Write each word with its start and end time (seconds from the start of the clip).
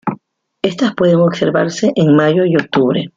Estas 0.63 0.95
pueden 0.95 1.17
observarse 1.19 1.91
en 1.95 2.15
mayo 2.15 2.43
y 2.43 2.55
octubre. 2.55 3.07